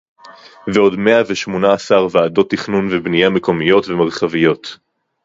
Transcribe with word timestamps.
ועוד 0.73 0.95
מאה 0.99 1.21
ושמונה 1.29 1.73
עשרה 1.73 2.07
ועדות 2.11 2.49
תכנון 2.49 2.87
ובנייה 2.91 3.29
מקומיות 3.29 3.87
ומרחביות 3.87 4.77